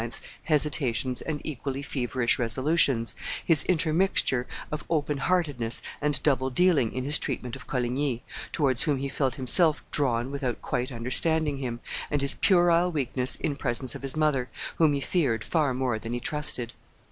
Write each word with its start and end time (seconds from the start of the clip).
's 0.01 0.19
hesitations 0.45 1.21
and 1.21 1.39
equally 1.43 1.83
feverish 1.83 2.39
resolutions, 2.39 3.13
his 3.45 3.61
intermixture 3.65 4.47
of 4.71 4.83
open 4.89 5.17
heartedness 5.19 5.79
and 6.01 6.23
double 6.23 6.49
dealing 6.49 6.91
in 6.91 7.03
his 7.03 7.19
treatment 7.19 7.55
of 7.55 7.67
Coliguy, 7.67 8.21
towards 8.51 8.81
whom 8.81 8.97
he 8.97 9.07
felt 9.07 9.35
himself 9.35 9.83
drawn 9.91 10.31
without 10.31 10.59
quite 10.59 10.91
understanding 10.91 11.57
him, 11.57 11.81
and 12.09 12.21
his 12.23 12.33
puerile 12.33 12.91
weakness 12.91 13.35
in 13.35 13.55
presence 13.55 13.93
of 13.93 14.01
his 14.01 14.15
mother, 14.15 14.49
whom 14.77 14.93
he 14.93 15.01
feared 15.01 15.43
far 15.43 15.71
more 15.71 15.99
than 15.99 16.13
he 16.13 16.19
trusted. 16.19 16.73